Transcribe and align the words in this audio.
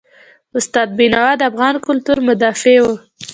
استاد 0.57 0.89
بینوا 0.97 1.29
د 1.37 1.41
افغان 1.51 1.75
کلتور 1.87 2.17
مدافع 2.27 2.77
و. 2.81 2.85